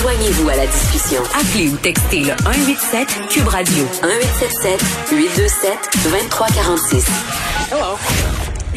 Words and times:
Joignez-vous 0.00 0.48
à 0.48 0.56
la 0.56 0.66
discussion. 0.66 1.20
Appelez 1.38 1.68
ou 1.68 1.76
textez 1.76 2.20
le 2.20 2.30
187 2.42 3.06
Cube 3.28 3.48
Radio 3.48 3.84
1877 4.02 4.80
827 5.12 5.72
2346. 6.04 7.06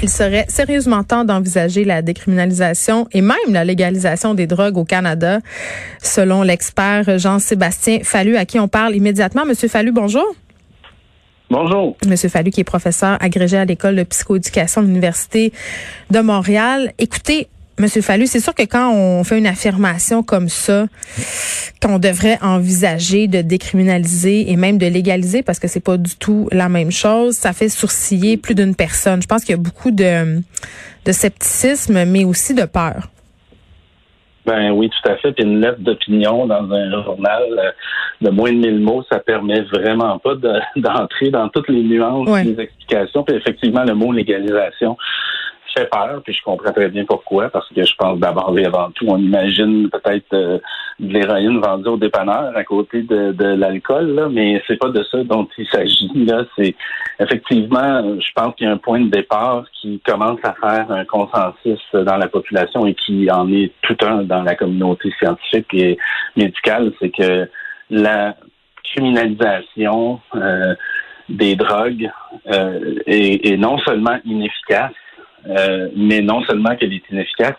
Il 0.02 0.10
serait 0.10 0.46
sérieusement 0.50 1.04
temps 1.06 1.24
d'envisager 1.24 1.86
la 1.86 2.02
décriminalisation 2.02 3.08
et 3.14 3.22
même 3.22 3.38
la 3.48 3.64
légalisation 3.64 4.34
des 4.34 4.48
drogues 4.48 4.76
au 4.76 4.84
Canada, 4.84 5.40
selon 6.02 6.42
l'expert 6.42 7.18
Jean-Sébastien 7.18 8.00
Fallu, 8.04 8.36
à 8.36 8.46
qui 8.46 8.60
on 8.60 8.68
parle 8.68 8.94
immédiatement. 8.94 9.46
Monsieur 9.46 9.70
Fallu, 9.70 9.94
bonjour. 9.94 10.26
Bonjour. 11.50 11.96
Monsieur 12.06 12.28
Fallu, 12.28 12.52
qui 12.52 12.60
est 12.60 12.66
professeur 12.66 13.18
agrégé 13.22 13.56
à 13.58 13.64
l'école 13.64 13.96
de 13.96 14.04
psychoéducation 14.04 14.82
de 14.82 14.88
l'Université 14.88 15.54
de 16.10 16.20
Montréal. 16.20 16.92
Écoutez, 16.98 17.48
Monsieur 17.80 18.02
Fallu, 18.02 18.28
c'est 18.28 18.40
sûr 18.40 18.54
que 18.54 18.64
quand 18.64 18.94
on 18.94 19.24
fait 19.24 19.38
une 19.38 19.48
affirmation 19.48 20.22
comme 20.22 20.48
ça, 20.48 20.86
qu'on 21.82 21.98
devrait 21.98 22.38
envisager 22.42 23.28
de 23.28 23.42
décriminaliser 23.42 24.52
et 24.52 24.56
même 24.56 24.78
de 24.78 24.86
légaliser, 24.86 25.42
parce 25.42 25.60
que 25.60 25.68
c'est 25.68 25.84
pas 25.84 25.98
du 25.98 26.16
tout 26.16 26.48
la 26.52 26.70
même 26.70 26.92
chose, 26.92 27.34
ça 27.34 27.52
fait 27.52 27.70
sourciller 27.70 28.38
plus 28.38 28.54
d'une 28.54 28.76
personne. 28.76 29.22
Je 29.24 29.28
pense 29.28 29.44
qu'il 29.44 29.56
y 29.56 29.60
a 29.60 29.62
beaucoup 29.62 29.90
de, 29.90 30.42
de 31.06 31.12
scepticisme, 31.12 32.06
mais 32.06 32.26
aussi 32.26 32.54
de 32.54 32.66
peur. 32.66 33.10
Ben 34.46 34.72
oui, 34.72 34.90
tout 34.90 35.10
à 35.10 35.16
fait. 35.18 35.32
Puis 35.32 35.44
une 35.44 35.62
lettre 35.62 35.80
d'opinion 35.80 36.46
dans 36.46 36.70
un 36.72 37.04
journal 37.04 37.44
euh, 37.58 37.72
de 38.22 38.30
moins 38.30 38.52
de 38.52 38.58
1000 38.58 38.80
mots, 38.82 39.04
ça 39.10 39.20
permet 39.20 39.62
vraiment 39.62 40.20
pas 40.20 40.36
d'entrer 40.76 41.30
dans 41.32 41.50
toutes 41.50 41.70
les 41.70 41.82
nuances, 41.82 42.30
les 42.44 42.60
explications. 42.60 43.24
Puis 43.24 43.36
effectivement, 43.36 43.84
le 43.84 43.94
mot 43.94 44.12
légalisation, 44.12 44.98
fait 45.74 45.90
peur, 45.90 46.22
puis 46.24 46.34
je 46.34 46.44
comprends 46.44 46.72
très 46.72 46.90
bien 46.90 47.06
pourquoi, 47.06 47.50
parce 47.50 47.68
que 47.70 47.84
je 47.84 47.96
pense 47.96 48.20
d'abord 48.20 48.58
et 48.58 48.66
avant 48.66 48.92
tout, 48.92 49.06
on 49.08 49.18
imagine 49.18 49.90
peut-être 49.90 50.34
euh, 50.34 50.60
de 51.00 51.14
l'héroïne 51.14 51.60
vendue 51.60 51.90
au 51.90 51.98
dépanneur 51.98 52.56
à 52.56 52.64
côté 52.64 53.02
de, 53.02 53.32
de 53.32 53.46
l'alcool, 53.46 54.30
mais 54.32 54.62
c'est 54.68 54.78
pas 54.78 54.90
de 54.90 55.04
ça 55.04 55.24
dont 55.24 55.48
il 55.58 55.68
s'agit. 55.68 56.10
Là, 56.16 56.46
c'est 56.56 56.76
effectivement, 57.20 58.20
je 58.20 58.32
pense 58.36 58.56
qu'il 58.56 58.68
y 58.68 58.70
a 58.70 58.74
un 58.74 58.78
point 58.78 59.02
de 59.02 59.10
départ 59.10 59.66
qui 59.82 60.00
commence 60.06 60.40
à 60.44 60.54
faire 60.54 60.92
un 60.92 61.06
consensus 61.06 61.82
dans 61.94 62.18
la 62.18 62.28
population 62.28 62.86
et 62.86 62.94
qui 62.94 63.30
en 63.32 63.52
est 63.52 63.72
tout 63.82 63.98
un 64.06 64.24
dans 64.24 64.44
la 64.44 64.56
communauté 64.56 65.12
scientifique 65.20 65.74
et 65.74 65.98
médicale, 66.36 66.92
c'est 67.00 67.10
que 67.10 67.50
la 67.90 68.36
criminalisation 68.84 70.20
euh, 70.36 70.76
des 71.30 71.56
drogues 71.56 72.10
euh, 72.48 72.96
est 73.08 73.58
non 73.58 73.78
seulement 73.80 74.18
inefficace, 74.26 74.92
euh, 75.48 75.90
mais 75.96 76.22
non 76.22 76.44
seulement 76.44 76.76
qu'elle 76.76 76.94
est 76.94 77.10
inefficace, 77.10 77.56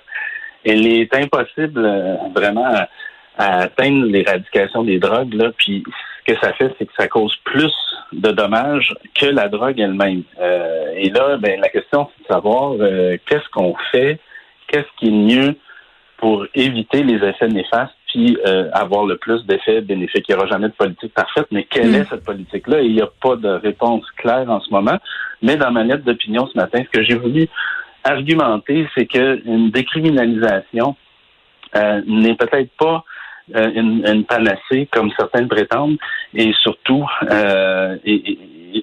elle 0.65 0.87
est 0.87 1.15
impossible 1.15 1.85
euh, 1.85 2.17
vraiment 2.35 2.67
à, 2.67 2.89
atteindre 3.37 4.07
l'éradication 4.07 4.85
des 4.85 4.99
drogues. 4.99 5.35
Là, 5.35 5.51
puis 5.57 5.83
ce 6.27 6.33
que 6.33 6.41
ça 6.41 6.53
fait, 6.55 6.75
c'est 6.79 6.87
que 6.87 6.93
ça 6.97 7.09
cause 7.09 7.37
plus 7.45 7.75
de 8.13 8.31
dommages 8.31 8.95
que 9.15 9.27
la 9.27 9.49
drogue 9.49 9.79
elle-même. 9.79 10.23
Euh, 10.41 10.93
et 10.97 11.11
là, 11.11 11.37
ben, 11.39 11.61
la 11.61 11.69
question, 11.69 12.09
c'est 12.17 12.23
de 12.23 12.29
savoir 12.29 12.75
qu'est-ce 13.27 13.49
qu'on 13.51 13.75
fait, 13.91 14.21
qu'est-ce 14.69 14.87
qui 14.99 15.09
est 15.09 15.11
mieux 15.11 15.57
pour 16.19 16.47
éviter 16.55 17.03
les 17.03 17.17
effets 17.27 17.49
néfastes 17.49 17.93
puis 18.15 18.39
avoir 18.73 19.07
le 19.07 19.17
plus 19.17 19.45
d'effets 19.47 19.81
bénéfiques. 19.81 20.27
Il 20.29 20.35
n'y 20.35 20.39
aura 20.39 20.49
jamais 20.49 20.69
de 20.69 20.75
politique 20.75 21.13
parfaite, 21.13 21.47
mais 21.51 21.65
quelle 21.65 21.91
mm. 21.91 21.95
est 21.95 22.05
cette 22.09 22.25
politique-là? 22.25 22.81
Il 22.81 22.95
n'y 22.95 23.03
a 23.03 23.09
pas 23.21 23.35
de 23.37 23.49
réponse 23.49 24.05
claire 24.17 24.49
en 24.49 24.61
ce 24.61 24.71
moment. 24.71 24.99
Mais 25.43 25.57
dans 25.57 25.73
ma 25.73 25.83
lettre 25.83 26.05
d'opinion 26.05 26.47
ce 26.47 26.57
matin, 26.57 26.83
ce 26.85 26.99
que 26.99 27.05
j'ai 27.05 27.17
voulu 27.17 27.49
argumenter, 28.05 28.87
c'est 28.95 29.07
qu'une 29.07 29.71
décriminalisation 29.71 30.97
euh, 31.77 32.03
n'est 32.07 32.37
peut-être 32.37 32.71
pas 32.79 33.05
euh, 33.57 33.71
une, 33.75 34.25
panacée 34.25 34.89
comme 34.91 35.11
certains 35.19 35.47
prétendent, 35.47 35.99
et 36.35 36.53
surtout, 36.63 37.05
euh, 37.31 37.97
et, 38.05 38.39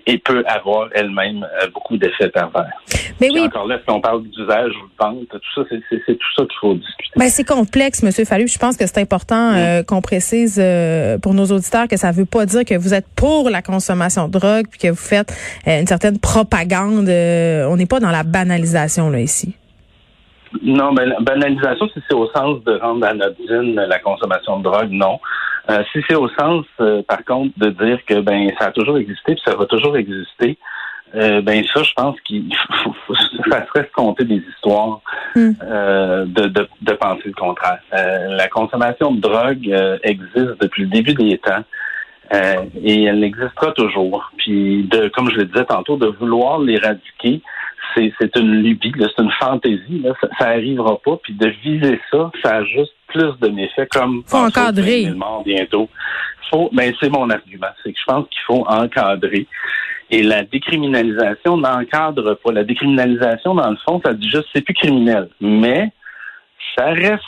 et 0.06 0.18
peut 0.18 0.44
avoir 0.48 0.90
elle-même 0.94 1.44
euh, 1.44 1.68
beaucoup 1.74 1.98
d'effets 1.98 2.30
pervers. 2.30 2.72
Mais 3.20 3.30
oui. 3.32 3.42
encore 3.42 3.68
là, 3.68 3.78
si 3.84 3.90
on 3.90 4.00
parle 4.00 4.24
d'usage 4.24 4.72
ou 4.72 4.88
de 4.88 4.94
vente, 5.00 5.28
tout 5.30 5.40
ça, 5.56 5.62
c'est 5.70 6.18
tout 6.18 6.34
ça 6.36 6.44
qu'il 6.44 6.58
faut 6.60 6.74
discuter. 6.76 7.12
Ben, 7.16 7.30
c'est 7.30 7.48
complexe, 7.48 8.04
Monsieur 8.04 8.26
Fallu. 8.26 8.48
Je 8.48 8.58
pense 8.58 8.78
que 8.78 8.86
c'est 8.88 9.00
important 9.00 9.54
euh, 9.54 9.84
qu'on 9.84 10.02
précise 10.02 10.60
euh, 10.62 11.18
pour 11.18 11.34
nos 11.34 11.46
auditeurs 11.46 11.88
que 11.88 11.98
ça 11.98 12.12
ne 12.12 12.14
veut 12.14 12.26
pas 12.26 12.46
dire 12.46 12.66
que 12.66 12.78
vous 12.78 12.94
êtes 12.94 13.08
pour 13.16 13.50
la 13.50 13.62
consommation 13.62 14.28
de 14.28 14.40
drogue 14.40 14.66
puis 14.70 14.80
que 14.80 14.88
vous 14.88 14.96
faites 14.96 15.34
une 15.66 15.88
certaine 15.88 16.20
propagande. 16.20 17.10
on 17.10 17.78
n'est 17.78 17.86
pas 17.86 18.00
dans 18.00 18.12
la 18.12 18.24
banalisation 18.24 19.10
là 19.10 19.20
ici. 19.20 19.56
Non, 20.64 20.94
ben, 20.94 21.06
la 21.06 21.20
banalisation, 21.22 21.88
si 21.94 22.02
c'est 22.08 22.16
au 22.16 22.28
sens 22.32 22.64
de 22.66 22.78
rendre 22.78 23.06
anodine 23.06 23.76
la 23.76 24.00
consommation 24.00 24.60
de 24.60 24.64
drogue, 24.64 24.92
non. 24.92 25.20
Euh, 25.70 25.84
si 25.92 26.00
c'est 26.08 26.16
au 26.16 26.28
sens, 26.30 26.66
euh, 26.80 27.02
par 27.04 27.24
contre, 27.24 27.54
de 27.58 27.70
dire 27.70 28.00
que 28.06 28.20
ben 28.20 28.50
ça 28.60 28.68
a 28.68 28.72
toujours 28.72 28.98
existé 28.98 29.36
puis 29.36 29.44
ça 29.46 29.56
va 29.56 29.66
toujours 29.66 29.96
exister, 29.96 30.58
euh, 31.16 31.42
ben 31.42 31.64
ça, 31.74 31.84
je 31.84 31.94
pense 31.94 32.20
qu'il 32.22 32.54
faut, 32.84 33.16
ça 33.50 33.66
serait 33.68 33.86
se 33.86 33.92
compter 33.94 34.24
des 34.24 34.42
histoires 34.50 35.02
hmm. 35.36 35.52
de, 36.26 36.48
de, 36.48 36.68
de, 36.82 36.94
penser 36.94 37.24
le 37.26 37.34
contraire. 37.34 37.80
la 37.92 38.48
consommation 38.48 39.12
de 39.12 39.22
drogue 39.22 40.00
existe 40.04 40.62
depuis 40.62 40.84
le 40.84 40.90
début 40.90 41.14
des 41.14 41.38
temps. 41.38 41.64
et 42.32 43.04
elle 43.04 43.24
existera 43.24 43.72
toujours. 43.74 44.32
Puis, 44.38 44.84
de, 44.84 45.10
comme 45.10 45.30
je 45.30 45.38
le 45.38 45.46
disais 45.46 45.66
tantôt, 45.66 45.98
de 45.98 46.08
vouloir 46.08 46.60
l'éradiquer, 46.60 47.42
c'est 47.96 48.36
une 48.36 48.62
lubie, 48.64 48.94
c'est 48.98 49.22
une 49.22 49.32
fantaisie. 49.40 50.00
Là. 50.04 50.14
Ça, 50.22 50.28
ça 50.40 50.48
arrivera 50.50 50.98
pas. 51.00 51.18
Puis 51.24 51.34
de 51.34 51.48
viser 51.64 52.00
ça, 52.12 52.32
ça 52.44 52.58
a 52.58 52.64
juste 52.64 52.94
plus 53.08 53.34
de 53.42 53.50
méfaits 53.50 53.90
comme 53.92 54.24
faut 54.26 54.38
encadrer. 54.38 55.12
bientôt. 55.46 55.90
Faut, 56.50 56.70
ben 56.74 56.94
c'est 57.00 57.10
mon 57.10 57.30
argument, 57.30 57.68
c'est 57.82 57.94
que 57.94 58.00
je 58.00 58.06
pense 58.06 58.28
qu'il 58.30 58.42
faut 58.46 58.66
encadrer. 58.68 59.48
Et 60.10 60.24
la 60.24 60.44
décriminalisation 60.44 61.56
n'encadre 61.56 62.36
pas. 62.44 62.52
La 62.52 62.66
décriminalisation, 62.66 63.56
dans 63.56 63.70
le 63.70 63.78
fond, 63.86 64.02
ça 64.04 64.14
dit 64.14 64.30
juste 64.30 64.48
c'est 64.54 64.62
plus 64.62 64.74
criminel. 64.74 65.30
Mais 65.40 65.90
ça 66.78 66.88
reste 66.88 67.24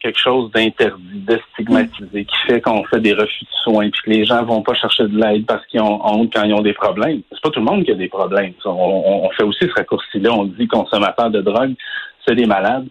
quelque 0.00 0.18
chose 0.18 0.50
d'interdit, 0.52 1.20
de 1.26 1.40
stigmatisé, 1.52 2.24
qui 2.24 2.36
fait 2.46 2.60
qu'on 2.60 2.84
fait 2.84 3.00
des 3.00 3.12
refus 3.12 3.44
de 3.44 3.50
soins, 3.62 3.90
puis 3.90 4.00
que 4.04 4.10
les 4.10 4.24
gens 4.24 4.44
vont 4.44 4.62
pas 4.62 4.74
chercher 4.74 5.04
de 5.04 5.18
l'aide 5.18 5.46
parce 5.46 5.64
qu'ils 5.66 5.80
ont 5.80 6.00
honte 6.04 6.32
quand 6.32 6.44
ils 6.44 6.54
ont 6.54 6.62
des 6.62 6.72
problèmes. 6.72 7.22
C'est 7.32 7.40
pas 7.40 7.50
tout 7.50 7.60
le 7.60 7.66
monde 7.66 7.84
qui 7.84 7.90
a 7.90 7.94
des 7.94 8.08
problèmes. 8.08 8.52
On, 8.64 9.28
fait 9.36 9.42
aussi 9.42 9.64
ce 9.64 9.72
raccourci-là. 9.74 10.32
On 10.32 10.44
dit 10.44 10.68
consommateurs 10.68 11.30
de 11.30 11.40
drogue, 11.40 11.74
c'est 12.26 12.34
des 12.34 12.46
malades. 12.46 12.86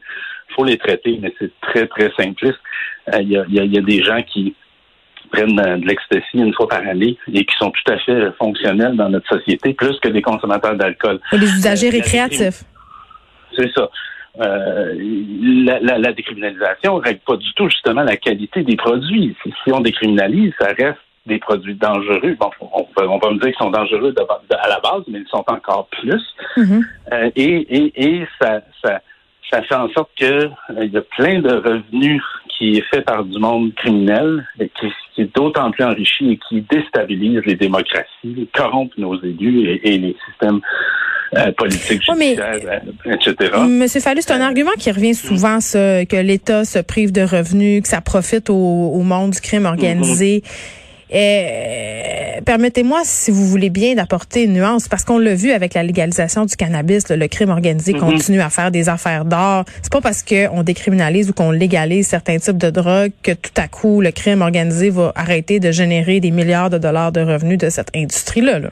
Il 0.49 0.53
faut 0.55 0.63
les 0.65 0.77
traiter, 0.77 1.17
mais 1.21 1.33
c'est 1.39 1.51
très, 1.61 1.87
très 1.87 2.11
simpliste. 2.17 2.59
Euh, 3.13 3.21
il 3.21 3.31
y, 3.31 3.77
a, 3.77 3.81
des 3.81 4.03
gens 4.03 4.21
qui 4.23 4.55
prennent 5.31 5.55
de 5.55 5.85
l'ecstasy 5.85 6.37
une 6.37 6.53
fois 6.53 6.67
par 6.67 6.79
année 6.79 7.17
et 7.33 7.45
qui 7.45 7.55
sont 7.57 7.71
tout 7.71 7.91
à 7.91 7.97
fait 7.99 8.31
fonctionnels 8.37 8.95
dans 8.95 9.09
notre 9.09 9.27
société, 9.27 9.73
plus 9.73 9.97
que 9.99 10.09
des 10.09 10.21
consommateurs 10.21 10.75
d'alcool. 10.75 11.19
Et 11.31 11.37
les 11.37 11.47
usagers 11.47 11.87
euh, 11.87 11.91
récréatifs. 11.91 12.63
C'est 13.55 13.71
ça. 13.73 13.89
Euh, 14.39 14.93
la, 15.65 15.79
la, 15.79 15.97
la, 15.97 16.13
décriminalisation 16.13 16.97
ne 16.97 17.03
règle 17.03 17.21
pas 17.25 17.37
du 17.37 17.53
tout 17.55 17.69
justement 17.69 18.03
la 18.03 18.17
qualité 18.17 18.63
des 18.63 18.75
produits. 18.75 19.35
Si, 19.43 19.71
on 19.71 19.79
décriminalise, 19.79 20.53
ça 20.59 20.67
reste 20.77 20.99
des 21.25 21.39
produits 21.39 21.75
dangereux. 21.75 22.35
Bon, 22.39 22.49
on, 22.61 22.85
on 22.97 23.17
va 23.17 23.31
me 23.31 23.39
dire 23.39 23.49
qu'ils 23.49 23.55
sont 23.55 23.71
dangereux 23.71 24.13
à 24.19 24.67
la 24.67 24.79
base, 24.79 25.03
mais 25.07 25.19
ils 25.19 25.27
sont 25.27 25.43
encore 25.47 25.87
plus. 25.87 26.23
Mm-hmm. 26.55 26.83
Euh, 27.13 27.29
et, 27.35 27.77
et, 27.77 28.03
et 28.03 28.27
ça, 28.39 28.61
ça, 28.83 29.01
ça 29.49 29.61
fait 29.63 29.75
en 29.75 29.89
sorte 29.89 30.11
que 30.17 30.49
euh, 30.75 30.85
y 30.85 30.97
a 30.97 31.01
plein 31.01 31.39
de 31.39 31.53
revenus 31.53 32.23
qui 32.57 32.77
est 32.77 32.85
fait 32.89 33.01
par 33.01 33.23
du 33.23 33.37
monde 33.39 33.73
criminel, 33.75 34.47
et 34.59 34.69
qui, 34.69 34.87
qui 35.13 35.21
est 35.21 35.35
d'autant 35.35 35.69
plus 35.71 35.83
enrichi 35.83 36.31
et 36.31 36.39
qui 36.49 36.61
déstabilise 36.61 37.41
les 37.45 37.55
démocraties, 37.55 38.49
corrompt 38.53 38.97
nos 38.97 39.19
élus 39.21 39.69
et, 39.69 39.93
et 39.93 39.97
les 39.97 40.15
systèmes 40.27 40.61
euh, 41.35 41.51
politique 41.51 42.01
judiciaire, 42.03 42.81
euh, 43.05 43.13
etc. 43.13 43.51
Monsieur 43.67 43.99
Fallu, 43.99 44.21
c'est 44.21 44.31
un 44.31 44.41
argument 44.41 44.71
qui 44.77 44.91
revient 44.91 45.15
souvent, 45.15 45.59
ça, 45.59 46.05
que 46.05 46.15
l'État 46.15 46.63
se 46.63 46.79
prive 46.79 47.11
de 47.11 47.21
revenus, 47.21 47.81
que 47.81 47.87
ça 47.87 48.01
profite 48.01 48.49
au, 48.49 49.01
monde 49.01 49.31
du 49.31 49.41
crime 49.41 49.65
organisé. 49.65 50.43
Euh, 51.13 52.41
permettez-moi, 52.45 53.01
si 53.03 53.31
vous 53.31 53.45
voulez 53.45 53.69
bien, 53.69 53.95
d'apporter 53.95 54.43
une 54.43 54.53
nuance, 54.53 54.87
parce 54.87 55.03
qu'on 55.03 55.17
l'a 55.17 55.35
vu 55.35 55.51
avec 55.51 55.73
la 55.73 55.83
légalisation 55.83 56.45
du 56.45 56.55
cannabis, 56.55 57.09
le 57.09 57.27
crime 57.27 57.49
organisé 57.49 57.93
Mhm. 57.93 57.99
continue 57.99 58.41
à 58.41 58.49
faire 58.49 58.71
des 58.71 58.89
affaires 58.89 59.23
d'or. 59.25 59.63
C'est 59.81 59.91
pas 59.91 60.01
parce 60.01 60.23
qu'on 60.23 60.63
décriminalise 60.63 61.29
ou 61.29 61.33
qu'on 61.33 61.51
légalise 61.51 62.07
certains 62.07 62.39
types 62.39 62.57
de 62.57 62.69
drogues 62.69 63.11
que 63.23 63.31
tout 63.31 63.51
à 63.55 63.67
coup 63.67 64.01
le 64.01 64.11
crime 64.11 64.41
organisé 64.41 64.89
va 64.89 65.11
arrêter 65.15 65.59
de 65.59 65.71
générer 65.71 66.19
des 66.19 66.31
milliards 66.31 66.69
de 66.69 66.77
dollars 66.77 67.11
de 67.11 67.21
revenus 67.21 67.57
de 67.57 67.69
cette 67.69 67.89
industrie-là. 67.95 68.59
là. 68.59 68.69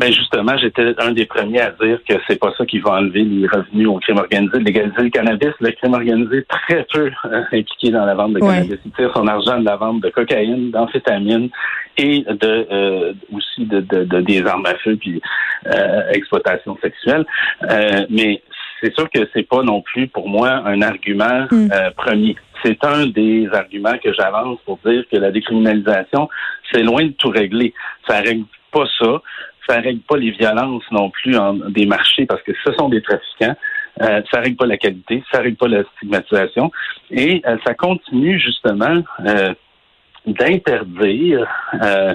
Ben 0.00 0.10
justement, 0.10 0.56
j'étais 0.56 0.94
un 0.98 1.12
des 1.12 1.26
premiers 1.26 1.60
à 1.60 1.70
dire 1.72 1.98
que 2.08 2.14
c'est 2.26 2.38
pas 2.40 2.52
ça 2.56 2.64
qui 2.64 2.78
va 2.78 2.92
enlever 2.92 3.22
les 3.22 3.46
revenus 3.46 3.86
au 3.86 3.98
crime 3.98 4.16
organisé. 4.16 4.58
Légaliser 4.58 5.02
le 5.02 5.10
cannabis, 5.10 5.50
le 5.60 5.70
crime 5.72 5.92
organisé 5.92 6.38
est 6.38 6.48
très 6.48 6.86
peu 6.90 7.10
euh, 7.26 7.42
impliqué 7.52 7.90
dans 7.90 8.06
la 8.06 8.14
vente 8.14 8.32
de 8.32 8.40
Ouais. 8.40 8.48
cannabis. 8.48 8.78
Il 8.86 8.92
tire 8.92 9.12
son 9.14 9.26
argent 9.26 9.58
de 9.58 9.64
la 9.66 9.76
vente 9.76 10.00
de 10.00 10.08
cocaïne, 10.08 10.70
d'amphétamine 10.70 11.50
et 11.98 12.22
de 12.22 12.66
euh, 12.72 13.12
aussi 13.30 13.66
de, 13.66 13.80
de- 13.80 14.04
de- 14.04 14.20
des 14.22 14.42
armes 14.46 14.64
à 14.64 14.74
feu 14.76 14.96
puis 14.98 15.20
euh, 15.66 16.10
exploitation 16.12 16.78
sexuelle. 16.80 17.26
Euh, 17.70 18.06
mais 18.08 18.42
c'est 18.82 18.94
sûr 18.94 19.10
que 19.10 19.20
c'est 19.34 19.46
pas 19.46 19.62
non 19.62 19.82
plus 19.82 20.08
pour 20.08 20.30
moi 20.30 20.48
un 20.64 20.80
argument 20.80 21.46
Mm. 21.50 21.68
euh, 21.72 21.90
premier. 21.94 22.36
C'est 22.64 22.82
un 22.84 23.06
des 23.06 23.48
arguments 23.52 23.98
que 24.02 24.12
j'avance 24.14 24.58
pour 24.64 24.78
dire 24.84 25.04
que 25.12 25.18
la 25.18 25.30
décriminalisation, 25.30 26.28
c'est 26.72 26.82
loin 26.82 27.04
de 27.04 27.12
tout 27.18 27.28
régler. 27.28 27.74
Ça 28.08 28.20
règle 28.20 28.44
pas 28.72 28.84
ça 28.98 29.20
ça 29.70 29.80
règle 29.80 30.00
pas 30.00 30.16
les 30.16 30.32
violences 30.32 30.82
non 30.90 31.10
plus 31.10 31.36
en, 31.36 31.54
des 31.54 31.86
marchés 31.86 32.26
parce 32.26 32.42
que 32.42 32.52
ce 32.64 32.72
sont 32.74 32.88
des 32.88 33.02
trafiquants. 33.02 33.56
Euh, 34.02 34.22
ça 34.32 34.40
règle 34.40 34.56
pas 34.56 34.66
la 34.66 34.76
qualité, 34.76 35.22
ça 35.30 35.40
règle 35.40 35.56
pas 35.56 35.68
la 35.68 35.82
stigmatisation 35.96 36.70
et 37.10 37.42
euh, 37.46 37.56
ça 37.64 37.74
continue 37.74 38.38
justement 38.38 39.02
euh, 39.26 39.52
d'interdire 40.26 41.46
euh, 41.82 42.14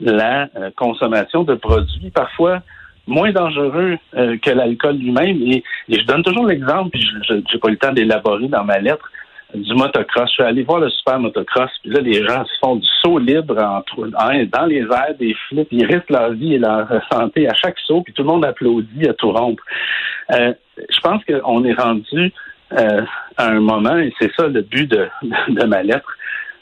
la 0.00 0.48
consommation 0.76 1.44
de 1.44 1.54
produits 1.54 2.10
parfois 2.10 2.62
moins 3.06 3.30
dangereux 3.30 3.98
que 4.12 4.50
l'alcool 4.50 4.96
lui-même. 4.96 5.40
Et, 5.42 5.62
et 5.88 6.00
je 6.00 6.04
donne 6.06 6.24
toujours 6.24 6.46
l'exemple, 6.46 6.90
puis 6.90 7.06
je 7.28 7.34
n'ai 7.34 7.58
pas 7.60 7.68
eu 7.68 7.72
le 7.72 7.76
temps 7.76 7.92
d'élaborer 7.92 8.48
dans 8.48 8.64
ma 8.64 8.78
lettre, 8.78 9.08
du 9.54 9.74
motocross. 9.74 10.28
Je 10.28 10.34
suis 10.34 10.42
allé 10.42 10.62
voir 10.62 10.80
le 10.80 10.90
super 10.90 11.18
motocross, 11.18 11.70
puis 11.82 11.90
là, 11.92 12.00
les 12.00 12.24
gens 12.26 12.44
se 12.44 12.52
font 12.60 12.76
du 12.76 12.86
saut 13.02 13.18
libre 13.18 13.58
en- 13.58 13.82
dans 14.46 14.66
les 14.66 14.82
airs, 14.82 15.14
des 15.18 15.34
flips, 15.48 15.68
ils 15.70 15.86
risquent 15.86 16.10
leur 16.10 16.32
vie 16.32 16.54
et 16.54 16.58
leur 16.58 16.88
santé 17.12 17.48
à 17.48 17.54
chaque 17.54 17.78
saut, 17.86 18.02
puis 18.02 18.12
tout 18.12 18.22
le 18.22 18.28
monde 18.28 18.44
applaudit 18.44 19.08
à 19.08 19.14
tout 19.14 19.30
rompre. 19.30 19.62
Euh, 20.32 20.52
je 20.78 21.00
pense 21.00 21.22
qu'on 21.24 21.64
est 21.64 21.74
rendu 21.74 22.32
euh, 22.72 23.02
à 23.36 23.46
un 23.48 23.60
moment, 23.60 23.96
et 23.96 24.12
c'est 24.20 24.32
ça 24.36 24.48
le 24.48 24.62
but 24.62 24.90
de, 24.90 25.08
ma 25.66 25.82
lettre, 25.82 26.16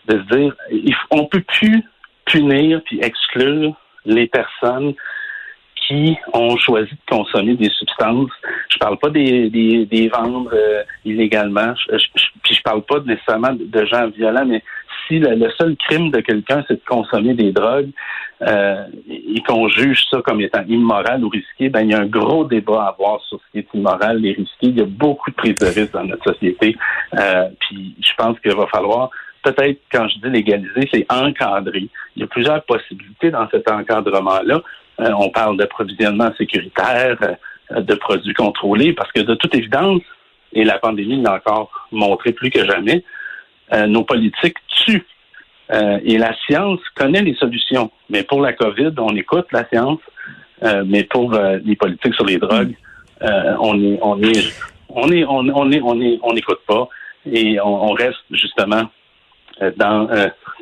de 0.08 0.18
se 0.18 0.36
dire, 0.36 0.54
on 1.10 1.24
peut 1.26 1.42
plus 1.46 1.82
punir 2.26 2.82
puis 2.84 3.00
exclure 3.02 3.74
les 4.04 4.26
personnes 4.26 4.94
qui 5.86 6.16
ont 6.32 6.56
choisi 6.56 6.90
de 6.90 7.14
consommer 7.16 7.54
des 7.54 7.70
substances. 7.70 8.30
Je 8.70 8.78
parle 8.78 8.98
pas 8.98 9.10
des, 9.10 9.50
des, 9.50 9.86
des 9.86 10.08
vendre 10.08 10.50
euh, 10.52 10.82
illégalement. 11.04 11.74
Je, 11.76 11.98
je, 11.98 12.24
puis 12.42 12.54
je 12.54 12.62
parle 12.62 12.82
pas 12.82 13.00
nécessairement 13.00 13.52
de, 13.52 13.64
de 13.64 13.84
gens 13.84 14.08
violents, 14.08 14.46
mais 14.46 14.62
si 15.06 15.18
le, 15.18 15.34
le 15.34 15.50
seul 15.58 15.76
crime 15.76 16.10
de 16.10 16.20
quelqu'un, 16.20 16.64
c'est 16.66 16.74
de 16.74 16.84
consommer 16.86 17.34
des 17.34 17.52
drogues 17.52 17.90
euh, 18.42 18.86
et 19.08 19.40
qu'on 19.46 19.68
juge 19.68 20.04
ça 20.10 20.22
comme 20.22 20.40
étant 20.40 20.64
immoral 20.66 21.24
ou 21.24 21.28
risqué, 21.28 21.68
ben 21.68 21.82
il 21.82 21.90
y 21.90 21.94
a 21.94 22.00
un 22.00 22.06
gros 22.06 22.44
débat 22.44 22.84
à 22.84 22.88
avoir 22.88 23.20
sur 23.22 23.38
ce 23.38 23.52
qui 23.52 23.58
est 23.58 23.68
immoral 23.74 24.24
et 24.24 24.32
risqué. 24.32 24.68
Il 24.68 24.78
y 24.78 24.82
a 24.82 24.86
beaucoup 24.86 25.30
de 25.30 25.36
prises 25.36 25.58
de 25.58 25.66
risque 25.66 25.92
dans 25.92 26.04
notre 26.04 26.32
société. 26.32 26.76
Euh, 27.18 27.48
puis 27.60 27.94
je 28.00 28.12
pense 28.16 28.38
qu'il 28.40 28.54
va 28.54 28.66
falloir 28.66 29.10
peut-être, 29.44 29.80
quand 29.92 30.08
je 30.08 30.18
dis 30.20 30.30
légaliser, 30.30 30.88
c'est 30.92 31.06
encadrer. 31.12 31.88
Il 32.16 32.20
y 32.20 32.22
a 32.22 32.26
plusieurs 32.26 32.62
possibilités 32.64 33.30
dans 33.30 33.48
cet 33.50 33.70
encadrement-là. 33.70 34.62
Euh, 35.00 35.10
on 35.18 35.30
parle 35.30 35.56
d'approvisionnement 35.56 36.30
sécuritaire, 36.38 37.16
euh, 37.72 37.80
de 37.80 37.94
produits 37.94 38.34
contrôlés, 38.34 38.92
parce 38.92 39.10
que 39.12 39.20
de 39.20 39.34
toute 39.34 39.54
évidence, 39.54 40.02
et 40.52 40.64
la 40.64 40.78
pandémie 40.78 41.20
l'a 41.20 41.34
encore 41.34 41.70
montré 41.90 42.32
plus 42.32 42.50
que 42.50 42.64
jamais, 42.64 43.04
euh, 43.72 43.86
nos 43.86 44.04
politiques 44.04 44.58
tuent. 44.68 45.06
Et 45.70 46.18
la 46.18 46.36
science 46.46 46.78
connaît 46.94 47.22
les 47.22 47.34
solutions. 47.36 47.90
Mais 48.10 48.22
pour 48.22 48.42
la 48.42 48.52
COVID, 48.52 48.92
on 48.98 49.16
écoute 49.16 49.46
la 49.50 49.66
science, 49.66 49.98
mais 50.84 51.04
pour 51.04 51.32
les 51.32 51.74
politiques 51.74 52.14
sur 52.14 52.26
les 52.26 52.36
drogues, 52.36 52.76
on 53.22 53.82
est, 53.82 53.98
on 54.02 54.22
est, 54.22 54.52
on 54.90 55.10
est, 55.10 55.24
on, 55.24 55.72
est, 55.72 56.18
on 56.22 56.32
n'écoute 56.34 56.60
pas 56.68 56.86
et 57.32 57.58
on, 57.60 57.90
on 57.90 57.92
reste 57.92 58.20
justement 58.30 58.82
dans 59.78 60.06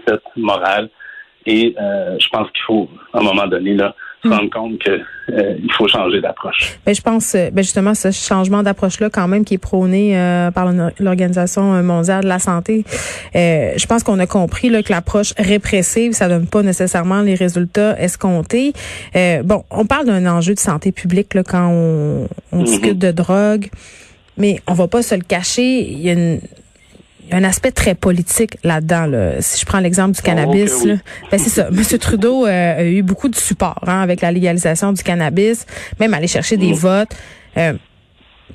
cette 0.06 0.23
morale. 0.37 0.88
Et 1.46 1.75
je 1.76 2.29
pense 2.29 2.49
qu'il 2.52 2.62
faut, 2.62 2.88
à 3.12 3.19
un 3.19 3.23
moment 3.23 3.49
donné, 3.49 3.75
là, 3.75 3.96
se 4.22 4.28
rendre 4.28 4.50
compte 4.50 4.78
qu'il 4.78 5.72
faut 5.76 5.88
changer 5.88 6.20
d'approche. 6.20 6.78
Ben, 6.86 6.94
je 6.94 7.00
pense, 7.02 7.34
euh, 7.34 7.50
ben 7.50 7.62
justement, 7.62 7.94
ce 7.94 8.10
changement 8.10 8.62
d'approche-là, 8.62 9.10
quand 9.10 9.26
même, 9.28 9.44
qui 9.44 9.54
est 9.54 9.58
prôné 9.58 10.16
euh, 10.16 10.50
par 10.50 10.70
l'Or- 10.72 10.90
l'Organisation 11.00 11.82
mondiale 11.82 12.22
de 12.22 12.28
la 12.28 12.38
santé, 12.38 12.84
euh, 13.34 13.72
je 13.76 13.86
pense 13.86 14.02
qu'on 14.04 14.19
a 14.20 14.26
compris 14.26 14.69
là, 14.70 14.82
que 14.82 14.92
l'approche 14.92 15.32
répressive, 15.38 16.12
ça 16.12 16.28
donne 16.28 16.46
pas 16.46 16.62
nécessairement 16.62 17.22
les 17.22 17.34
résultats 17.34 18.00
escomptés. 18.00 18.72
Euh, 19.16 19.42
bon, 19.42 19.64
on 19.70 19.86
parle 19.86 20.06
d'un 20.06 20.26
enjeu 20.26 20.54
de 20.54 20.60
santé 20.60 20.92
publique 20.92 21.34
là, 21.34 21.42
quand 21.42 21.69
on, 21.69 22.28
on 22.52 22.58
Mhm. 22.58 22.64
discute 22.64 22.98
de 22.98 23.10
drogue, 23.10 23.69
mais 24.36 24.60
on 24.69 24.74
va 24.74 24.86
pas 24.88 25.02
se 25.02 25.14
le 25.14 25.22
cacher. 25.22 25.80
Il 25.90 26.00
y 26.00 26.10
a 26.10 26.12
une 26.12 26.40
y 27.30 27.32
a 27.34 27.36
un 27.36 27.44
aspect 27.44 27.70
très 27.72 27.94
politique 27.94 28.56
là-dedans. 28.64 29.06
Là. 29.06 29.40
Si 29.40 29.60
je 29.60 29.64
prends 29.66 29.80
l'exemple 29.80 30.12
du 30.14 30.22
cannabis, 30.22 30.80
oui. 30.82 30.90
là, 30.90 30.94
ben 31.30 31.38
c'est 31.38 31.50
ça. 31.50 31.69
M. 31.69 31.98
Trudeau 31.98 32.46
euh, 32.46 32.78
a 32.78 32.84
eu 32.84 33.02
beaucoup 33.02 33.28
de 33.28 33.36
support 33.36 33.82
hein, 33.86 34.00
avec 34.02 34.20
la 34.20 34.30
légalisation 34.32 34.92
du 34.92 35.02
cannabis, 35.02 35.66
même 36.00 36.14
aller 36.14 36.26
chercher 36.26 36.56
des 36.56 36.70
Mm. 36.72 36.74
votes. 36.74 37.16
Euh, 37.56 37.72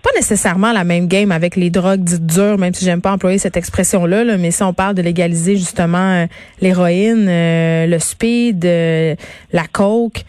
pas 0.04 0.12
nécessairement 0.16 0.74
la 0.74 0.84
même 0.84 1.08
game 1.08 1.32
avec 1.32 1.56
les 1.56 1.70
drogues 1.72 2.04
dites 2.04 2.26
dures, 2.26 2.58
même 2.60 2.74
si 2.74 2.86
j'aime 2.86 3.02
pas 3.02 3.12
employer 3.12 3.40
cette 3.40 3.58
expression-là, 3.58 4.24
là, 4.24 4.38
mais 4.38 4.52
si 4.52 4.62
on 4.62 4.72
parle 4.74 4.94
de 4.96 5.02
légaliser 5.02 5.56
justement 5.56 5.98
euh, 6.14 6.26
l'héroïne, 6.62 7.28
euh, 7.28 7.88
le 7.88 7.98
speed, 7.98 8.64
euh, 8.64 9.16
la 9.52 9.66
coke, 9.66 10.24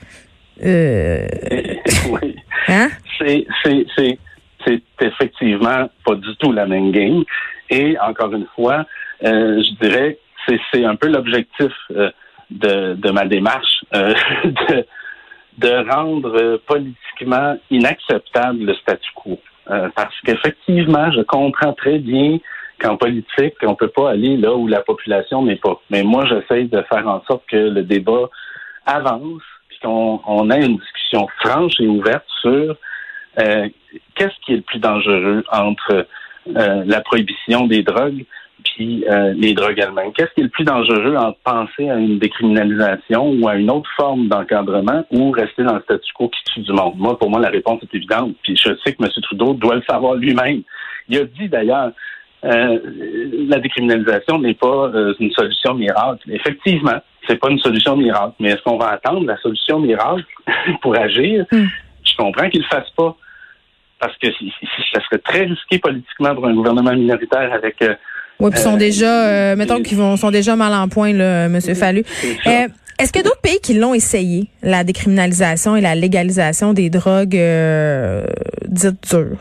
euh, 0.65 1.27
oui. 2.11 2.37
hein? 2.69 2.89
c'est, 3.19 3.47
c'est, 3.63 3.85
c'est, 3.97 4.19
c'est 4.67 4.83
effectivement 5.03 5.89
pas 6.05 6.15
du 6.15 6.35
tout 6.39 6.51
la 6.53 6.67
même 6.67 6.91
game. 6.91 7.23
Et 7.71 7.99
encore 7.99 8.33
une 8.33 8.47
fois, 8.55 8.85
euh, 9.25 9.63
je 9.63 9.87
dirais 9.87 10.19
c'est, 10.47 10.61
c'est 10.73 10.85
un 10.85 10.97
peu 10.97 11.09
l'objectif 11.09 11.73
euh, 11.91 12.11
de, 12.51 12.95
de 12.95 13.11
ma 13.11 13.27
démarche 13.27 13.85
euh, 13.95 14.15
de, 14.45 14.87
de 15.59 15.91
rendre 15.91 16.35
euh, 16.41 16.59
politiquement 16.67 17.57
inacceptable 17.71 18.65
le 18.65 18.75
statu 18.75 19.11
quo. 19.15 19.39
Euh, 19.71 19.89
parce 19.95 20.15
qu'effectivement, 20.25 21.11
je 21.13 21.21
comprends 21.23 21.73
très 21.73 21.99
bien 21.99 22.39
qu'en 22.79 22.97
politique, 22.97 23.55
on 23.63 23.75
peut 23.75 23.89
pas 23.89 24.11
aller 24.11 24.37
là 24.37 24.55
où 24.55 24.67
la 24.67 24.81
population 24.81 25.43
n'est 25.43 25.57
pas. 25.57 25.81
Mais 25.91 26.03
moi, 26.03 26.25
j'essaie 26.27 26.65
de 26.65 26.81
faire 26.83 27.07
en 27.07 27.23
sorte 27.25 27.43
que 27.49 27.57
le 27.57 27.83
débat 27.83 28.31
avance, 28.87 29.43
puis 29.69 29.79
qu'on 29.83 30.21
on 30.25 30.51
ait 30.51 30.65
une 30.65 30.79
discussion 30.79 31.29
franche 31.41 31.81
et 31.81 31.87
ouverte 31.87 32.25
sur 32.41 32.77
euh, 33.41 33.69
qu'est-ce 34.15 34.35
qui 34.45 34.53
est 34.55 34.57
le 34.57 34.63
plus 34.63 34.79
dangereux 34.79 35.45
entre 35.53 36.07
euh, 36.57 36.85
la 36.87 37.01
prohibition 37.01 37.67
des 37.67 37.83
drogues 37.83 38.25
puis 38.65 39.05
euh, 39.09 39.35
les 39.37 39.55
drogues 39.55 39.79
elles-mêmes. 39.79 40.13
Qu'est-ce 40.13 40.33
qui 40.35 40.41
est 40.41 40.45
le 40.45 40.49
plus 40.49 40.65
dangereux 40.65 41.17
entre 41.17 41.39
penser 41.45 41.89
à 41.89 41.97
une 41.97 42.19
décriminalisation 42.19 43.31
ou 43.31 43.49
à 43.49 43.55
une 43.57 43.71
autre 43.71 43.89
forme 43.97 44.29
d'encadrement 44.29 45.05
ou 45.11 45.31
rester 45.31 45.63
dans 45.63 45.77
le 45.77 45.83
statu 45.83 46.13
quo 46.15 46.29
qui 46.29 46.43
tue 46.53 46.61
du 46.61 46.73
monde? 46.73 46.95
Moi, 46.97 47.19
pour 47.19 47.31
moi, 47.31 47.41
la 47.41 47.51
réponse 47.51 47.83
est 47.83 47.95
évidente. 47.95 48.35
Puis 48.43 48.57
je 48.57 48.71
sais 48.85 48.93
que 48.95 49.03
M. 49.03 49.09
Trudeau 49.23 49.55
doit 49.55 49.77
le 49.77 49.83
savoir 49.89 50.15
lui-même. 50.15 50.63
Il 51.09 51.19
a 51.19 51.25
dit 51.25 51.49
d'ailleurs 51.49 51.93
euh, 52.45 52.79
la 53.49 53.59
décriminalisation 53.59 54.39
n'est 54.39 54.55
pas 54.55 54.91
euh, 54.95 55.15
une 55.19 55.33
solution 55.33 55.75
miracle. 55.75 56.31
Effectivement, 56.31 57.01
c'est 57.27 57.37
pas 57.37 57.51
une 57.51 57.59
solution 57.59 57.97
miracle, 57.97 58.35
mais 58.39 58.51
est-ce 58.51 58.63
qu'on 58.63 58.79
va 58.79 58.91
attendre 58.91 59.27
la 59.27 59.37
solution 59.39 59.81
miracle 59.81 60.25
pour 60.83 60.97
agir? 60.97 61.45
Mm. 61.51 61.65
Je 62.05 62.17
comprends 62.17 62.49
qu'il 62.49 62.61
le 62.61 62.69
fasse 62.69 62.91
pas. 62.97 63.17
Parce 64.01 64.17
que 64.19 64.29
ça 64.31 65.01
serait 65.05 65.19
très 65.19 65.45
risqué 65.45 65.79
politiquement 65.79 66.35
pour 66.35 66.47
un 66.47 66.55
gouvernement 66.55 66.93
minoritaire 66.95 67.53
avec 67.53 67.83
euh, 67.83 67.95
Oui, 68.41 68.51
puis 68.53 68.61
sont 68.61 68.75
Euh, 68.75 68.79
déjà, 68.79 69.27
euh, 69.27 69.57
mettons 69.57 69.79
et- 69.79 69.83
qu'ils 69.83 69.99
vont 69.99 70.17
sont 70.17 70.31
déjà 70.31 70.55
mal 70.57 70.73
en 70.73 70.89
point, 70.89 71.13
là, 71.13 71.47
M. 71.47 71.61
Fallu. 71.61 72.05
Euh, 72.47 72.69
Est-ce 73.01 73.13
qu'il 73.13 73.23
y 73.23 73.25
a 73.25 73.29
d'autres 73.29 73.41
pays 73.41 73.61
qui 73.63 73.75
l'ont 73.75 73.95
essayé, 73.95 74.49
la 74.63 74.83
décriminalisation 74.85 75.77
et 75.77 75.81
la 75.81 75.95
légalisation 75.95 76.73
des 76.73 76.91
drogues 76.91 77.37
euh, 77.37 78.25
dites 78.67 79.09
dures? 79.11 79.39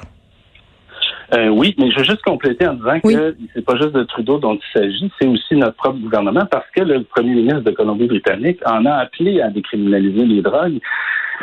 Euh, 1.34 1.50
oui, 1.50 1.76
mais 1.78 1.92
je 1.92 1.98
veux 1.98 2.06
juste 2.06 2.22
compléter 2.22 2.68
en 2.68 2.76
disant 2.76 3.00
Oui. 3.04 3.14
que 3.14 3.36
c'est 3.54 3.66
pas 3.66 3.76
juste 3.76 3.92
de 3.92 4.04
Trudeau 4.04 4.40
dont 4.40 4.56
il 4.56 4.80
s'agit, 4.80 5.12
c'est 5.20 5.28
aussi 5.28 5.56
notre 5.56 5.76
propre 5.76 6.00
gouvernement 6.00 6.46
parce 6.50 6.66
que 6.76 6.82
le 6.82 7.04
premier 7.04 7.36
ministre 7.36 7.62
de 7.62 7.72
Colombie-Britannique 7.72 8.60
en 8.66 8.86
a 8.86 8.94
appelé 8.94 9.42
à 9.42 9.50
décriminaliser 9.50 10.26
les 10.26 10.42
drogues 10.42 10.80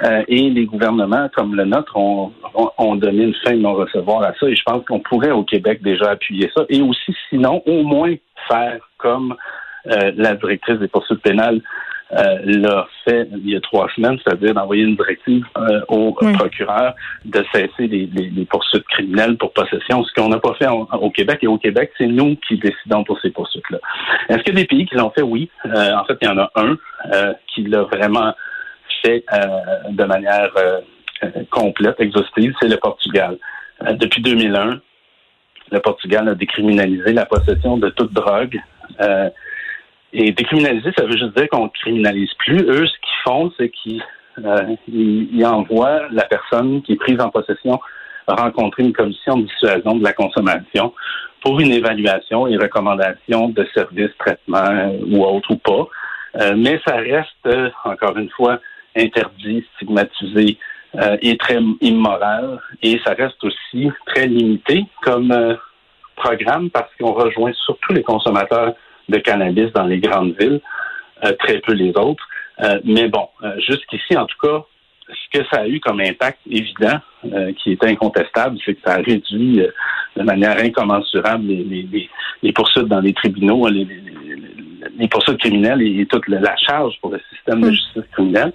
euh, 0.04 0.22
et 0.26 0.48
les 0.48 0.64
gouvernements 0.64 1.28
comme 1.36 1.54
le 1.54 1.64
nôtre 1.64 1.96
ont, 1.96 2.32
ont, 2.54 2.70
ont 2.78 2.96
donné 2.96 3.24
une 3.24 3.34
fin 3.44 3.52
de 3.52 3.60
non-recevoir 3.60 4.22
à 4.22 4.32
ça 4.40 4.48
et 4.48 4.56
je 4.56 4.62
pense 4.64 4.84
qu'on 4.86 5.00
pourrait 5.00 5.32
au 5.32 5.44
Québec 5.44 5.82
déjà 5.82 6.10
appuyer 6.12 6.50
ça 6.56 6.64
et 6.70 6.80
aussi 6.80 7.14
sinon 7.28 7.62
au 7.66 7.82
moins 7.82 8.14
faire 8.48 8.78
comme 8.96 9.34
la 9.86 10.34
directrice 10.34 10.78
des 10.78 10.88
poursuites 10.88 11.20
pénales 11.20 11.60
euh, 12.16 12.38
l'a 12.44 12.86
fait 13.04 13.28
il 13.32 13.50
y 13.50 13.56
a 13.56 13.60
trois 13.60 13.88
semaines, 13.94 14.18
c'est-à-dire 14.24 14.54
d'envoyer 14.54 14.84
une 14.84 14.94
directive 14.94 15.44
euh, 15.58 15.80
au 15.88 16.12
procureur 16.12 16.94
de 17.24 17.44
cesser 17.52 17.88
les, 17.88 18.46
poursuites 18.48 18.84
criminelles 18.84 19.36
pour 19.36 19.52
possession, 19.52 20.04
ce 20.04 20.12
qu'on 20.14 20.28
n'a 20.28 20.38
pas 20.38 20.54
fait 20.54 20.68
au 20.68 21.10
Québec. 21.10 21.40
Et 21.42 21.46
au 21.46 21.58
Québec, 21.58 21.90
c'est 21.98 22.06
nous 22.06 22.36
qui 22.46 22.58
décidons 22.58 23.02
pour 23.04 23.20
ces 23.20 23.30
poursuites-là. 23.30 23.78
Est-ce 24.28 24.38
qu'il 24.44 24.54
y 24.54 24.58
a 24.58 24.60
des 24.60 24.66
pays 24.66 24.86
qui 24.86 24.94
l'ont 24.94 25.10
fait? 25.10 25.22
Oui. 25.22 25.50
Euh, 25.66 25.94
en 25.94 26.04
fait, 26.04 26.16
il 26.22 26.28
y 26.28 26.30
en 26.30 26.38
a 26.38 26.50
un 26.54 26.76
qui 27.52 27.64
l'a 27.64 27.82
vraiment 27.82 28.32
fait 29.02 29.24
de 29.90 30.04
manière 30.04 30.50
complète, 31.50 32.00
exhaustive, 32.00 32.54
c'est 32.60 32.68
le 32.68 32.76
Portugal. 32.76 33.38
depuis 33.92 34.22
2001, 34.22 34.80
le 35.72 35.80
Portugal 35.80 36.28
a 36.28 36.34
décriminalisé 36.34 37.12
la 37.12 37.26
possession 37.26 37.76
de 37.76 37.90
toute 37.90 38.12
drogue. 38.12 38.60
Et 40.16 40.30
décriminaliser, 40.30 40.92
ça 40.96 41.04
veut 41.04 41.16
juste 41.16 41.36
dire 41.36 41.48
qu'on 41.48 41.64
ne 41.64 41.68
criminalise 41.70 42.32
plus. 42.38 42.62
Eux, 42.62 42.86
ce 42.86 42.92
qu'ils 42.92 43.22
font, 43.24 43.52
c'est 43.58 43.68
qu'ils 43.68 44.00
euh, 44.44 45.44
envoient 45.44 46.02
la 46.12 46.22
personne 46.22 46.82
qui 46.82 46.92
est 46.92 46.96
prise 46.96 47.20
en 47.20 47.30
possession 47.30 47.80
rencontrer 48.26 48.84
une 48.84 48.92
commission 48.92 49.36
de 49.36 49.42
dissuasion 49.42 49.96
de 49.96 50.04
la 50.04 50.12
consommation 50.14 50.94
pour 51.42 51.60
une 51.60 51.72
évaluation 51.72 52.46
et 52.46 52.56
recommandation 52.56 53.48
de 53.48 53.66
services, 53.74 54.16
traitements 54.18 54.94
ou 55.10 55.24
autres 55.24 55.50
ou 55.50 55.56
pas. 55.56 55.88
Euh, 56.40 56.54
mais 56.56 56.80
ça 56.86 56.94
reste, 56.94 57.28
euh, 57.46 57.68
encore 57.84 58.16
une 58.16 58.30
fois, 58.30 58.60
interdit, 58.96 59.66
stigmatisé 59.74 60.56
et 61.22 61.36
très 61.38 61.58
immoral. 61.80 62.60
Et 62.80 63.00
ça 63.04 63.14
reste 63.14 63.42
aussi 63.42 63.90
très 64.06 64.28
limité 64.28 64.84
comme 65.02 65.58
programme 66.14 66.70
parce 66.70 66.88
qu'on 67.00 67.12
rejoint 67.12 67.52
surtout 67.52 67.92
les 67.92 68.04
consommateurs 68.04 68.74
de 69.08 69.18
cannabis 69.18 69.72
dans 69.72 69.84
les 69.84 69.98
grandes 69.98 70.34
villes, 70.38 70.60
euh, 71.24 71.32
très 71.38 71.58
peu 71.60 71.72
les 71.72 71.90
autres. 71.96 72.26
Euh, 72.62 72.78
mais 72.84 73.08
bon, 73.08 73.28
euh, 73.42 73.54
jusqu'ici, 73.60 74.16
en 74.16 74.26
tout 74.26 74.38
cas, 74.40 74.64
ce 75.08 75.38
que 75.38 75.44
ça 75.50 75.62
a 75.62 75.68
eu 75.68 75.80
comme 75.80 76.00
impact 76.00 76.38
évident, 76.50 76.98
qui 77.58 77.72
est 77.72 77.84
incontestable, 77.84 78.58
c'est 78.64 78.74
que 78.74 78.80
ça 78.84 78.94
a 78.94 78.96
réduit 78.96 79.62
de 80.16 80.22
manière 80.22 80.58
incommensurable 80.58 81.46
les, 81.46 82.52
poursuites 82.54 82.86
dans 82.86 83.00
les 83.00 83.12
tribunaux, 83.12 83.68
les, 83.68 83.86
poursuites 85.10 85.38
criminelles 85.38 85.82
et, 85.82 86.06
toute 86.06 86.26
la 86.28 86.56
charge 86.56 86.98
pour 87.02 87.10
le 87.10 87.20
système 87.30 87.60
de 87.60 87.68
mm. 87.68 87.72
justice 87.72 88.02
criminelle. 88.12 88.52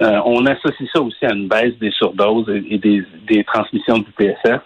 on 0.00 0.46
associe 0.46 0.88
ça 0.94 1.02
aussi 1.02 1.26
à 1.26 1.34
une 1.34 1.46
baisse 1.48 1.78
des 1.78 1.90
surdoses 1.90 2.48
et, 2.48 2.78
des, 2.78 3.02
des 3.26 3.44
transmissions 3.44 3.98
du 3.98 4.10
PSF 4.12 4.62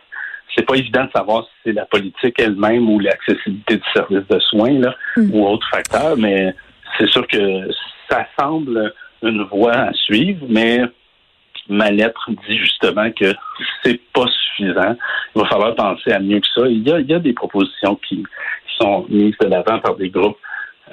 c'est 0.57 0.65
pas 0.65 0.77
évident 0.77 1.05
de 1.05 1.11
savoir 1.11 1.45
si 1.45 1.51
c'est 1.65 1.73
la 1.73 1.85
politique 1.87 2.41
elle-même 2.41 2.89
ou 2.89 2.99
l'accessibilité 2.99 3.77
du 3.77 3.85
service 3.95 4.27
de 4.29 4.39
soins 4.41 4.79
là, 4.79 4.95
hmm. 5.17 5.31
ou 5.33 5.47
autre 5.47 5.67
facteur, 5.71 6.17
mais 6.17 6.55
c'est 6.99 7.09
sûr 7.09 7.27
que 7.27 7.69
ça 8.09 8.27
semble 8.39 8.93
une 9.23 9.43
voie 9.45 9.75
à 9.75 9.93
suivre, 9.93 10.47
mais 10.49 10.81
ma 11.69 11.91
lettre 11.91 12.31
dit 12.49 12.59
justement 12.59 13.11
que 13.11 13.33
c'est 13.83 14.01
pas 14.13 14.27
suffisant. 14.29 14.97
Il 15.35 15.43
va 15.43 15.49
falloir 15.49 15.75
penser 15.75 16.13
à 16.13 16.21
mieux 16.21 16.41
que 16.41 16.47
ça. 16.55 16.67
Il 16.69 16.87
y 16.87 16.93
a, 16.93 17.01
il 17.01 17.11
y 17.11 17.15
a 17.15 17.19
des 17.19 17.33
propositions 17.33 17.97
qui, 17.97 18.19
qui 18.19 18.77
sont 18.79 19.05
mises 19.09 19.35
de 19.41 19.47
l'avant 19.49 19.79
par 19.81 19.97
des 19.97 20.11
groupes 20.11 20.39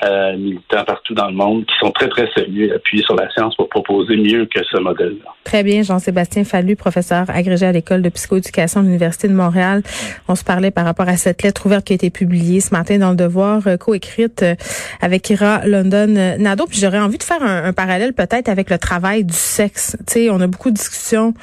euh, 0.04 0.36
militants 0.36 0.84
partout 0.86 1.14
dans 1.14 1.28
le 1.28 1.36
monde 1.36 1.66
qui 1.66 1.74
sont 1.80 1.92
très, 1.92 2.10
très 2.10 2.28
sérieux 2.36 2.70
et 2.70 2.74
appuyés 2.74 3.04
sur 3.04 3.16
la 3.16 3.30
science 3.32 3.56
pour 3.56 3.70
proposer 3.70 4.16
mieux 4.18 4.46
que 4.46 4.60
ce 4.64 4.80
modèle-là. 4.80 5.34
Très 5.44 5.64
bien, 5.64 5.84
Jean-Sébastien 5.84 6.44
Fallu, 6.44 6.76
professeur 6.76 7.26
agrégé 7.30 7.66
à 7.66 7.72
l'École 7.72 8.02
de 8.02 8.10
psychoéducation 8.10 8.82
de 8.82 8.88
l'Université 8.88 9.28
de 9.28 9.34
Montréal. 9.34 9.84
On 10.28 10.36
se 10.36 10.44
parlait 10.44 10.72
par 10.72 10.86
rapport 10.86 11.08
à 11.08 11.18
cette 11.18 11.44
lettre 11.44 11.66
ouverte 11.66 11.86
qui 11.86 11.94
a 11.94 11.96
été 11.96 12.10
publiée 12.10 12.60
ce 12.60 12.74
matin 12.74 12.98
dans 12.98 13.12
Le 13.12 13.16
Devoir, 13.16 13.62
euh, 13.68 13.78
coécrite 13.78 14.42
euh, 14.42 14.56
avec 15.02 15.30
Ira 15.30 15.66
London 15.66 16.16
euh, 16.16 16.38
Nado. 16.38 16.66
Puis 16.68 16.80
j'aurais 16.80 17.00
envie 17.00 17.18
de 17.18 17.24
faire 17.24 17.44
un, 17.44 17.74
parallèle 17.74 18.14
peut-être 18.14 18.50
avec 18.50 18.70
le 18.70 18.78
travail 18.78 19.24
du 19.24 19.34
sexe. 19.34 19.96
Tu 20.08 20.14
sais, 20.14 20.30
on 20.30 20.40
a 20.40 20.48
beaucoup 20.48 20.70
de 20.72 20.76
discussions 20.76 21.34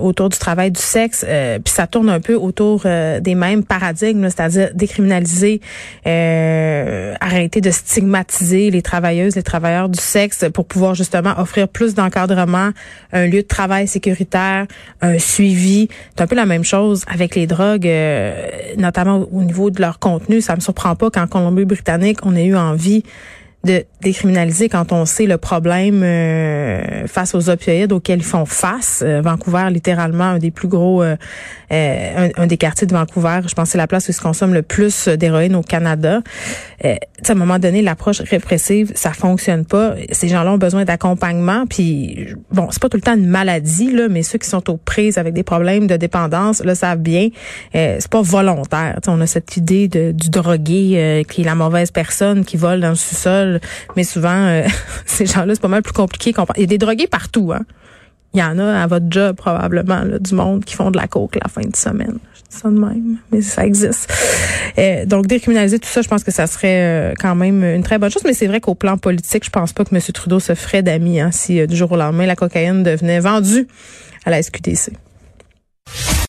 autour 0.00 0.28
du 0.28 0.38
travail 0.38 0.70
du 0.70 0.80
sexe, 0.80 1.24
puis 1.64 1.72
ça 1.72 1.86
tourne 1.86 2.08
un 2.08 2.20
peu 2.20 2.34
autour 2.34 2.82
des 2.82 3.34
mêmes 3.34 3.64
paradigmes, 3.64 4.24
c'est-à-dire 4.24 4.70
décriminaliser, 4.74 5.60
arrêter 6.04 7.60
de 7.62 7.70
stigmatiser 7.70 8.70
les 8.70 8.82
travailleuses, 8.82 9.36
les 9.36 9.42
travailleurs 9.42 9.88
du 9.88 9.98
sexe 9.98 10.44
pour 10.52 10.66
pouvoir 10.66 10.94
justement 10.94 11.32
offrir 11.38 11.68
plus 11.68 11.94
d'encadrement, 11.94 12.70
un 13.12 13.26
lieu 13.26 13.42
de 13.42 13.46
travail 13.46 13.88
sécuritaire, 13.88 14.66
un 15.00 15.18
suivi. 15.18 15.88
C'est 16.14 16.22
un 16.22 16.26
peu 16.26 16.36
la 16.36 16.46
même 16.46 16.64
chose 16.64 17.04
avec 17.06 17.34
les 17.34 17.46
drogues, 17.46 17.86
euh, 17.86 18.34
notamment 18.76 19.26
au 19.32 19.42
niveau 19.42 19.70
de 19.70 19.80
leur 19.80 19.98
contenu. 19.98 20.40
Ça 20.40 20.54
me 20.54 20.60
surprend 20.60 20.94
pas 20.96 21.10
qu'en 21.10 21.26
Colombie-Britannique, 21.26 22.18
on 22.24 22.36
ait 22.36 22.46
eu 22.46 22.56
envie 22.56 23.04
de 23.64 23.84
décriminaliser 24.00 24.68
quand 24.68 24.90
on 24.92 25.04
sait 25.06 25.26
le 25.26 25.38
problème 25.38 26.02
euh, 26.02 27.06
face 27.06 27.34
aux 27.34 27.48
opioïdes 27.48 27.92
auxquels 27.92 28.18
ils 28.18 28.24
font 28.24 28.44
face. 28.44 29.02
Euh, 29.04 29.20
Vancouver, 29.22 29.68
littéralement, 29.70 30.24
un 30.24 30.38
des 30.38 30.50
plus 30.50 30.66
gros, 30.66 31.02
euh, 31.02 31.16
un, 31.70 32.46
des 32.46 32.56
quartiers 32.56 32.88
de 32.88 32.92
Vancouver, 32.92 33.40
je 33.46 33.54
pense 33.54 33.68
que 33.68 33.72
c'est 33.72 33.78
la 33.78 33.86
place 33.86 34.08
où 34.08 34.12
se 34.12 34.20
consomme 34.20 34.52
le 34.52 34.62
plus 34.62 35.06
d'héroïne 35.06 35.54
au 35.54 35.62
Canada. 35.62 36.20
à 36.82 36.96
un 37.28 37.34
moment 37.34 37.60
donné, 37.60 37.82
l'approche 37.82 38.20
répressive, 38.20 38.90
ça 38.96 39.12
fonctionne 39.12 39.64
pas. 39.64 39.94
Ces 40.10 40.28
gens-là 40.28 40.52
ont 40.52 40.58
besoin 40.58 40.84
d'accompagnement. 40.84 41.64
Puis, 41.66 42.26
bon, 42.50 42.68
c'est 42.72 42.82
pas 42.82 42.88
tout 42.88 42.96
le 42.96 43.02
temps 43.02 43.14
une 43.14 43.28
maladie, 43.28 43.92
là, 43.92 44.08
mais 44.08 44.24
ceux 44.24 44.38
qui 44.38 44.48
sont 44.48 44.68
aux 44.70 44.76
prises 44.76 45.18
avec 45.18 45.34
des 45.34 45.44
problèmes 45.44 45.86
de 45.86 45.96
dépendance 45.96 46.62
le 46.64 46.74
savent 46.74 46.98
bien. 46.98 47.28
c'est 47.72 48.10
pas 48.10 48.22
volontaire. 48.22 48.98
on 49.06 49.20
a 49.20 49.26
cette 49.26 49.56
idée 49.56 49.86
de, 49.86 50.10
du 50.10 50.30
drogué 50.30 51.24
qui 51.28 51.42
est 51.42 51.44
la 51.44 51.54
mauvaise 51.54 51.92
personne 51.92 52.44
qui 52.44 52.56
vole 52.56 52.80
dans 52.80 52.90
le 52.90 52.94
sous-sol 52.96 53.51
mais 53.96 54.04
souvent, 54.04 54.46
euh, 54.46 54.66
ces 55.06 55.26
gens-là, 55.26 55.54
c'est 55.54 55.60
pas 55.60 55.68
mal 55.68 55.82
plus 55.82 55.92
compliqué. 55.92 56.34
Il 56.56 56.60
y 56.60 56.64
a 56.64 56.66
des 56.66 56.78
drogués 56.78 57.06
partout, 57.06 57.52
hein. 57.52 57.62
Il 58.34 58.40
y 58.40 58.42
en 58.42 58.58
a 58.58 58.82
à 58.82 58.86
votre 58.86 59.04
job, 59.10 59.36
probablement, 59.36 60.04
du 60.18 60.34
monde 60.34 60.64
qui 60.64 60.74
font 60.74 60.90
de 60.90 60.96
la 60.96 61.06
coke 61.06 61.36
la 61.36 61.50
fin 61.50 61.68
de 61.68 61.76
semaine. 61.76 62.18
Je 62.34 62.40
dis 62.40 62.62
ça 62.62 62.70
de 62.70 62.78
même, 62.78 63.18
mais 63.30 63.42
ça 63.42 63.66
existe. 63.66 64.10
Euh, 64.78 65.04
donc, 65.04 65.26
décriminaliser 65.26 65.78
tout 65.78 65.88
ça, 65.88 66.00
je 66.00 66.08
pense 66.08 66.24
que 66.24 66.30
ça 66.30 66.46
serait 66.46 67.10
euh, 67.10 67.14
quand 67.18 67.34
même 67.34 67.62
une 67.62 67.82
très 67.82 67.98
bonne 67.98 68.10
chose. 68.10 68.22
Mais 68.24 68.32
c'est 68.32 68.46
vrai 68.46 68.60
qu'au 68.60 68.74
plan 68.74 68.96
politique, 68.96 69.44
je 69.44 69.50
pense 69.50 69.74
pas 69.74 69.84
que 69.84 69.94
M. 69.94 70.00
Trudeau 70.14 70.40
se 70.40 70.54
ferait 70.54 70.82
d'amis 70.82 71.20
hein, 71.20 71.28
si 71.30 71.66
du 71.66 71.76
jour 71.76 71.92
au 71.92 71.96
lendemain, 71.96 72.24
la 72.24 72.36
cocaïne 72.36 72.82
devenait 72.82 73.20
vendue 73.20 73.68
à 74.24 74.30
la 74.30 74.42
SQDC. 74.42 74.92